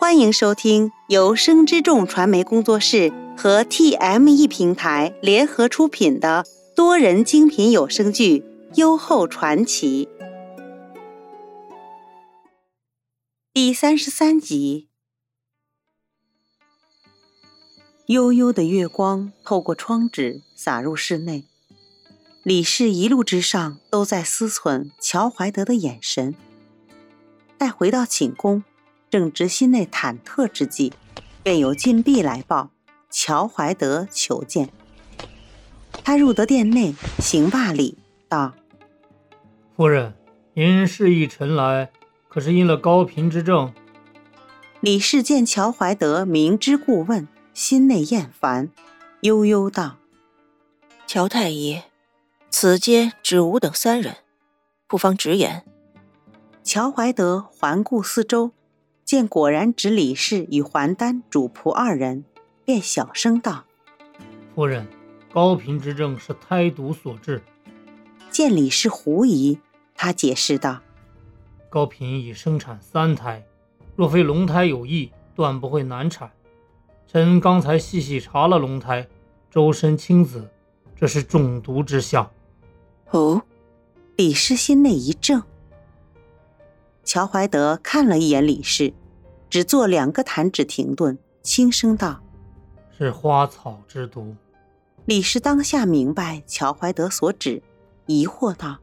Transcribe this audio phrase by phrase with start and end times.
[0.00, 8.38] 欢迎收听由生之众传媒工作室和 TME 平台联合出品的多人精品有声剧
[8.76, 10.08] 《优厚传奇》
[13.52, 14.88] 第三十三集。
[18.06, 21.44] 悠悠的月光透过窗纸洒入室内，
[22.42, 26.34] 李氏一路之上都在思忖乔怀德的眼神。
[27.58, 28.64] 待回到寝宫。
[29.10, 30.92] 正值心内忐忑之际，
[31.42, 32.70] 便有禁闭来报：
[33.10, 34.70] 乔怀德求见。
[36.04, 38.54] 他入得殿内，行罢礼，道
[39.76, 40.14] ：“夫人，
[40.54, 41.90] 您示意臣来，
[42.28, 43.74] 可是因了高嫔之症？”
[44.80, 48.70] 李氏见乔怀德明知故问，心内厌烦，
[49.22, 49.96] 悠悠道
[51.06, 51.82] ：“乔太医，
[52.48, 54.18] 此间只吾等三人，
[54.86, 55.64] 不妨直言。”
[56.62, 58.52] 乔怀德环顾四周。
[59.10, 62.24] 见果然指李氏与还丹主仆二人，
[62.64, 63.64] 便小声道
[64.54, 64.86] ：“夫人，
[65.32, 67.42] 高嫔之症是胎毒所致。”
[68.30, 69.58] 见李氏狐疑，
[69.96, 70.80] 他解释道
[71.68, 73.44] ：“高嫔已生产三胎，
[73.96, 76.30] 若非龙胎有异，断不会难产。
[77.08, 79.08] 臣刚才细细查了龙胎，
[79.50, 80.48] 周身青紫，
[80.94, 82.30] 这是中毒之象。”
[83.10, 83.42] 哦，
[84.14, 85.42] 李氏心内一怔。
[87.04, 88.92] 乔怀德看了一眼李氏。
[89.50, 92.22] 只做两个弹指停顿，轻声道
[92.96, 94.36] ：“是花草之毒。”
[95.06, 97.60] 李氏当下明白乔怀德所指，
[98.06, 98.78] 疑惑道：“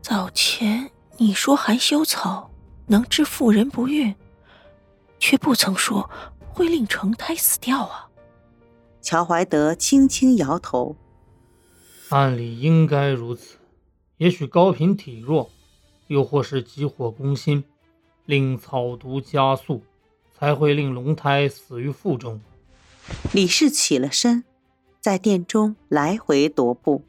[0.00, 2.48] 早前你说含羞草
[2.86, 4.14] 能治妇人不孕，
[5.18, 6.08] 却不曾说
[6.52, 8.06] 会令成胎死掉啊？”
[9.02, 10.94] 乔怀德轻轻摇头
[12.10, 13.56] ：“按理应该如此，
[14.18, 15.50] 也许高嫔体弱，
[16.10, 17.64] 又或是急火攻心。”
[18.26, 19.82] 令草毒加速，
[20.38, 22.40] 才会令龙胎死于腹中。
[23.32, 24.44] 李氏起了身，
[25.00, 27.02] 在殿中来回踱步。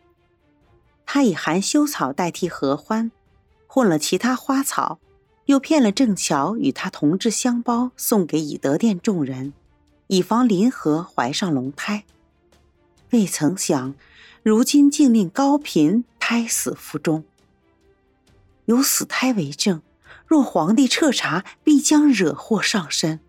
[1.06, 3.12] 他以含羞草代替合欢，
[3.68, 4.98] 混了其他花草，
[5.46, 9.54] 又骗了郑乔与他同制香包，送给以德殿众人，
[10.08, 12.06] 以防林和怀上龙胎。
[13.12, 13.94] 未曾想，
[14.42, 17.26] 如今竟令高嫔胎死腹中，
[18.66, 19.82] 有死胎为证。
[20.28, 23.20] 若皇帝彻查，必将惹祸上身。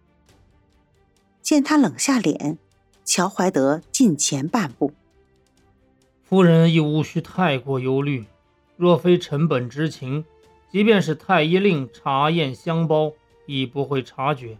[1.40, 2.58] 见他冷下脸，
[3.04, 4.92] 乔怀德近前半步
[6.22, 8.26] ：“夫人亦无需太过忧虑。
[8.76, 10.24] 若非臣本知情，
[10.70, 13.12] 即便是太医令查验香包，
[13.46, 14.58] 亦不会察觉。”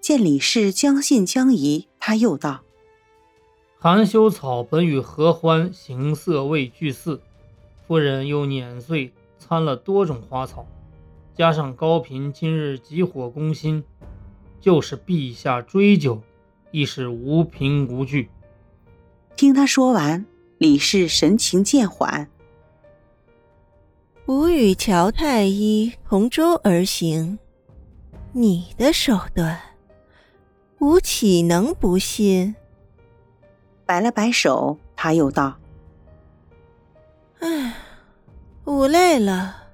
[0.00, 2.62] 见李氏将信将疑，他又道
[3.78, 7.20] ：“含羞草本与合欢形色味俱似，
[7.86, 10.64] 夫人又碾碎掺了多种花草。”
[11.34, 13.82] 加上高嫔今日急火攻心，
[14.60, 16.20] 就是陛下追究，
[16.70, 18.28] 亦是无凭无据。
[19.36, 20.26] 听他说完，
[20.58, 22.28] 李氏神情渐缓。
[24.26, 27.38] 吾与乔太医同舟而行，
[28.32, 29.58] 你的手段，
[30.80, 32.54] 吾岂能不信？
[33.86, 35.56] 摆了摆手，他又道
[37.40, 37.74] ：“唉，
[38.70, 39.64] 吾累了。”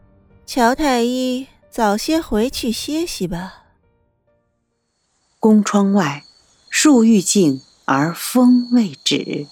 [0.47, 3.65] 乔太医，早些回去歇息吧。
[5.39, 6.25] 宫窗外，
[6.71, 9.47] 树欲静而风未止。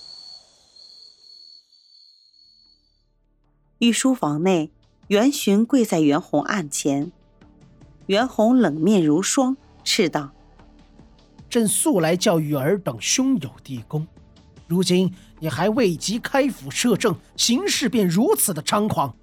[3.81, 4.71] 御书房内，
[5.09, 7.13] 袁寻跪在袁弘案前，
[8.07, 10.33] 袁弘冷面如霜，斥道
[11.51, 14.07] ：“朕素来教育尔等兄友弟恭，
[14.67, 19.15] 如今你还未及开府摄政，行事便如此的猖狂。”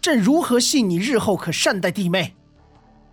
[0.00, 2.34] 朕如何信你日后可善待弟妹？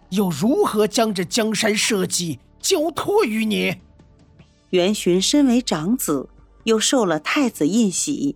[0.10, 3.76] 又如何将这江山社稷交托于你？
[4.70, 6.30] 袁寻身为长子，
[6.66, 8.36] 又受了太子印玺，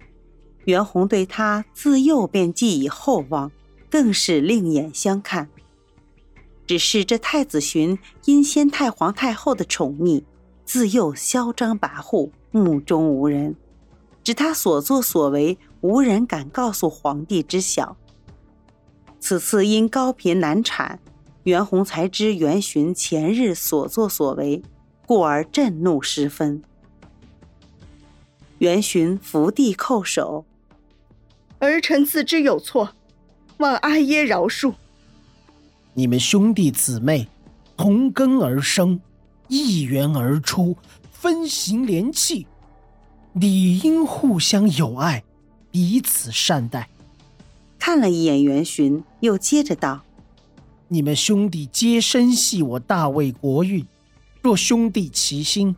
[0.66, 3.52] 袁弘对他自幼便寄以厚望，
[3.90, 5.50] 更是另眼相看。
[6.66, 10.24] 只是这太子寻因先太皇太后的宠溺，
[10.66, 13.56] 自幼嚣张跋扈，目中无人，
[14.24, 17.96] 指他所作所为，无人敢告诉皇帝知晓。
[19.30, 20.98] 此次因高频难产，
[21.44, 24.64] 袁弘才知袁寻前日所作所为，
[25.06, 26.64] 故而震怒十分。
[28.58, 30.46] 袁寻伏地叩首
[31.62, 32.96] ：“儿臣自知有错，
[33.58, 34.74] 望阿耶饶恕。”
[35.94, 37.28] 你们兄弟姊妹，
[37.78, 39.00] 同根而生，
[39.48, 40.76] 一源而出，
[41.12, 42.48] 分形连气，
[43.34, 45.24] 理应互相友爱，
[45.70, 46.90] 彼此善待。
[47.80, 50.04] 看了一眼袁寻，又接着道
[50.90, 53.88] ：“你们兄弟皆深系我大魏国运，
[54.42, 55.76] 若兄弟齐心，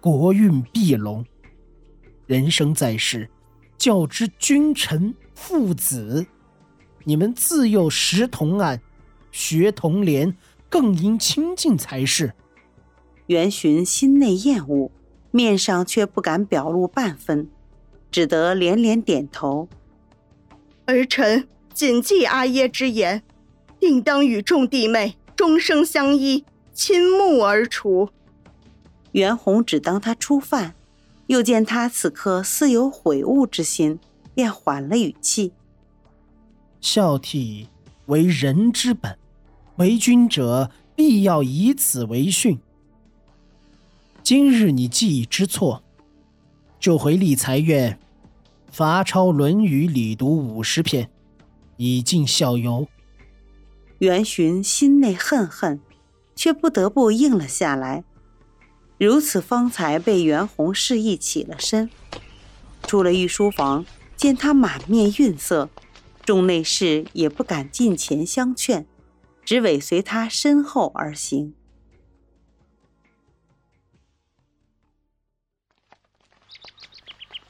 [0.00, 1.26] 国运必隆。
[2.26, 3.28] 人生在世，
[3.76, 6.24] 教之君臣父子，
[7.02, 8.80] 你们自幼识同案，
[9.32, 10.36] 学同廉，
[10.68, 12.32] 更应亲近才是。
[13.26, 14.92] 袁寻心内厌恶，
[15.32, 17.50] 面上却不敢表露半分，
[18.10, 19.68] 只得连连点头。
[20.90, 23.22] 儿臣谨记阿耶之言，
[23.78, 26.44] 定当与众弟妹终生相依。
[26.72, 28.08] 倾慕而出，
[29.12, 30.74] 袁弘只当他初犯，
[31.26, 33.98] 又见他此刻似有悔悟之心，
[34.34, 35.52] 便缓了语气
[36.80, 37.66] ：“孝悌
[38.06, 39.18] 为人之本，
[39.76, 42.58] 为君者必要以此为训。
[44.22, 45.82] 今日你既已知错，
[46.78, 47.98] 就回理财院，
[48.70, 51.10] 罚抄《论语》礼读五十篇，
[51.76, 52.86] 以尽效尤。”
[53.98, 55.80] 袁寻心内恨恨。
[56.36, 58.02] 却不得不应了下来，
[58.98, 61.90] 如此方才被袁弘示意起了身。
[62.84, 63.84] 出了御书房，
[64.16, 65.68] 见他满面愠色，
[66.24, 68.86] 众内侍也不敢近前相劝，
[69.44, 71.52] 只尾随他身后而行。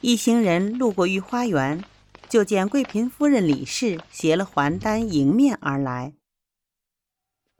[0.02, 1.84] 一行人路过御花园，
[2.26, 6.14] 就见贵嫔夫人李氏携了还丹迎面而来。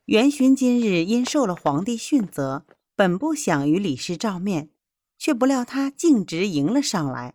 [0.06, 2.64] 元勋今日因受了皇帝训责，
[2.96, 4.70] 本不想与李氏照面，
[5.19, 7.34] 却不料他径直迎了上来。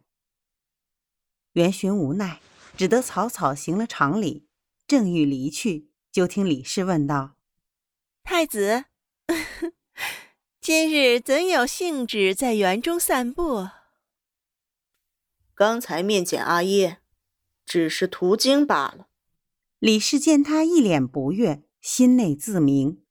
[1.53, 2.41] 元勋无奈，
[2.75, 4.47] 只得草草行了长礼，
[4.87, 7.35] 正欲离去，就听李氏问道
[8.25, 8.85] ：“太子，
[10.59, 13.67] 今日怎有兴致在园中散步？”
[15.55, 16.99] 刚才面见阿耶，
[17.65, 19.07] 只是途经罢了。
[19.79, 21.63] 李氏见他一脸不悦。
[21.81, 23.03] 心内自明，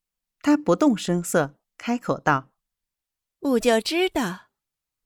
[0.43, 2.51] 他不动声色，开口道
[3.43, 4.49] ：“吾就知道，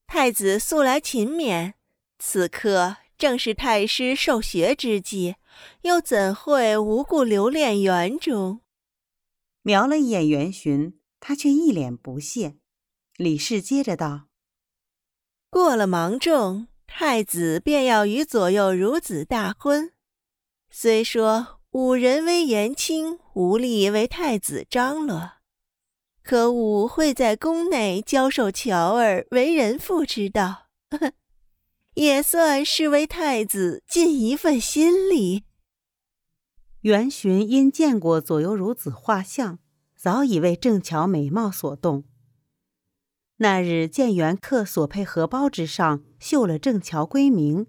[0.07, 1.73] 太子素来勤勉，
[2.17, 5.35] 此刻正是太师受学之际，
[5.83, 8.61] 又怎会无故留恋园中？”
[9.61, 12.57] 瞄了一眼元巡，他却一脸不屑。
[13.17, 14.29] 李氏接着道
[15.51, 19.91] ：“过了芒种，太子便要与左右孺子大婚，
[20.69, 25.33] 虽说。”吾人为颜卿，无力为太子张罗。
[26.23, 30.69] 可吾会在宫内教授乔儿为人妇之道，
[31.93, 35.43] 也算是为太子尽一份心力。
[36.81, 39.59] 元巡因见过左右孺子画像，
[39.95, 42.05] 早已为郑乔美貌所动。
[43.41, 47.67] 那日见元客所佩荷包之上绣了郑乔闺名，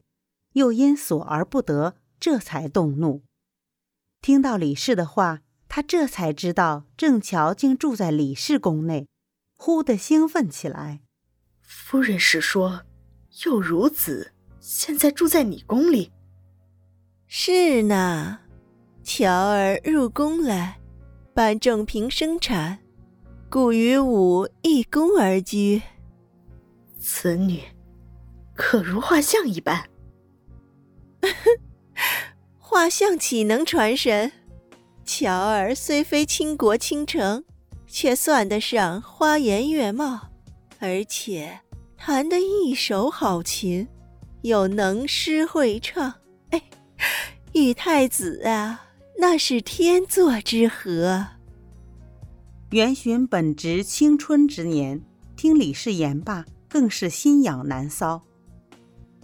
[0.54, 3.22] 又因锁而不得，这才动怒。
[4.20, 9.06] 听到李氏的话，他这才知道郑乔竟住在李氏宫内，
[9.56, 11.02] 忽地兴奋起来。
[11.60, 12.82] 夫人是说，
[13.44, 16.10] 幼孺子现在住在你宫里？
[17.28, 18.40] 是呢，
[19.04, 20.80] 乔儿入宫来，
[21.32, 22.80] 办正平生产，
[23.50, 25.82] 故与吾一宫而居。
[27.00, 27.60] 此女
[28.54, 29.84] 可如画像一般。
[32.56, 34.30] 画像岂能传神？
[35.04, 37.44] 乔儿虽非倾国倾城，
[37.88, 40.28] 却算得上花颜月貌，
[40.78, 41.58] 而且
[41.96, 43.88] 弹得一手好琴，
[44.42, 46.14] 又能诗会唱。
[46.50, 46.62] 哎，
[47.52, 48.86] 与太子啊，
[49.18, 51.26] 那是天作之合。
[52.70, 55.02] 元巡本值青春之年，
[55.34, 58.20] 听李氏言罢，更是心痒难搔。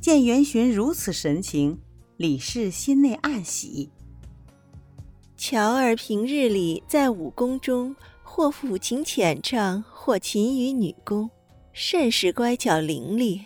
[0.00, 1.78] 见元巡如此神情。
[2.16, 3.90] 李氏心内暗喜。
[5.36, 11.30] 乔儿平日里在武宫中，或抚琴浅唱，或勤于女工，
[11.72, 13.42] 甚是乖巧伶俐。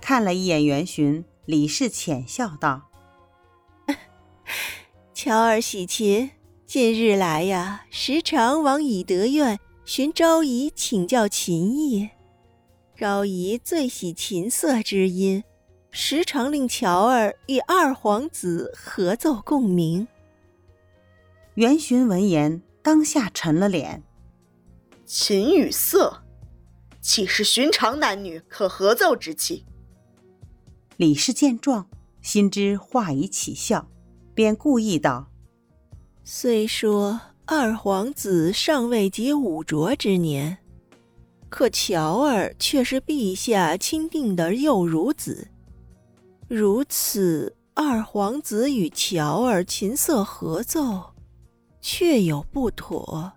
[0.00, 2.90] 看了一眼元巡，李氏浅笑道
[5.14, 6.30] ：“乔儿喜琴，
[6.70, 12.10] 近日来呀，时常往以德院寻昭仪请教琴艺。
[12.96, 15.42] 昭仪最喜琴瑟之音。”
[15.90, 20.06] 时常令乔儿与二皇子合奏共鸣。
[21.54, 24.04] 元巡闻言，当下沉了脸。
[25.04, 26.22] 琴与瑟，
[27.00, 29.66] 岂是寻常男女可合奏之器？
[30.96, 31.88] 李氏见状，
[32.22, 33.90] 心知话已起效，
[34.32, 35.26] 便故意道
[36.22, 40.58] ：“虽说二皇子尚未及五浊之年，
[41.48, 45.48] 可乔儿却是陛下钦定的幼孺子。”
[46.46, 51.14] 如此，二皇子与乔儿琴瑟合奏，
[51.80, 53.32] 确有不妥。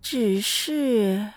[0.00, 1.28] 只是，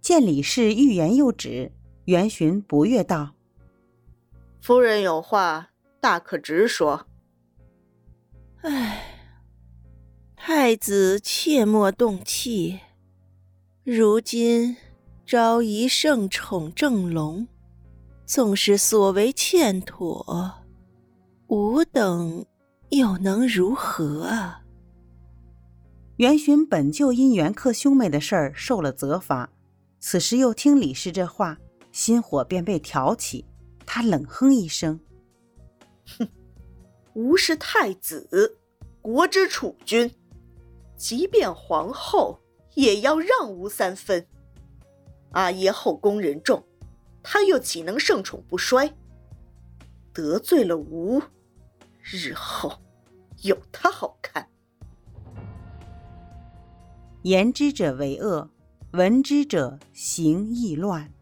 [0.00, 1.72] 见李氏欲言又止，
[2.04, 3.34] 元巡不悦道
[4.62, 5.70] ：“夫人有话，
[6.00, 7.06] 大可直说。”
[8.66, 9.04] 唉，
[10.34, 12.80] 太子切莫动气。
[13.84, 14.74] 如今
[15.26, 17.46] 昭仪圣宠正隆，
[18.24, 20.64] 纵使所为欠妥，
[21.48, 22.46] 吾等
[22.88, 24.62] 又能如何啊？
[26.16, 29.50] 元巡本就因元克兄妹的事儿受了责罚，
[30.00, 31.58] 此时又听李氏这话，
[31.92, 33.44] 心火便被挑起。
[33.84, 34.98] 他冷哼一声
[36.16, 36.26] ：“哼，
[37.14, 38.58] 吾是太子，
[39.00, 40.14] 国之储君，
[40.96, 42.38] 即便皇后。”
[42.74, 44.26] 也要让吾三分。
[45.30, 46.66] 阿耶后宫人众，
[47.22, 48.92] 他又岂能盛宠不衰？
[50.12, 51.22] 得罪了吾，
[52.02, 52.72] 日后
[53.42, 54.48] 有他好看。
[57.22, 58.50] 言之者为恶，
[58.90, 61.12] 闻之者行亦乱。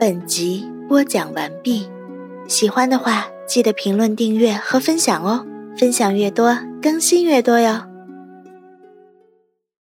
[0.00, 1.88] 本集播讲完毕，
[2.46, 5.44] 喜欢的话记得评论、订阅和分享哦。
[5.76, 7.93] 分享越多，更新越多哟。